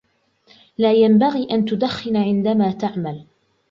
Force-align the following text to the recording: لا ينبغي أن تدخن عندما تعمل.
لا 0.77 0.91
ينبغي 0.93 1.47
أن 1.51 1.65
تدخن 1.65 2.15
عندما 2.17 2.71
تعمل. 2.71 3.25